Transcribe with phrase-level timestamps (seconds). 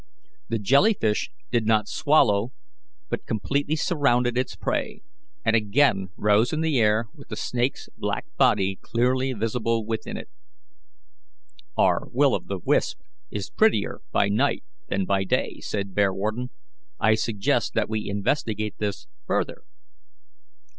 [0.49, 2.53] The jellyfish did not swallow,
[3.07, 5.03] but completely surrounded its prey,
[5.45, 10.27] and again rose in the air, with the snake's black body clearly visible within it.
[11.77, 16.49] "Our Will o' the wisp is prettier by night than by day," said Bearwarden.
[16.99, 19.61] "I suggest that we investigate this further."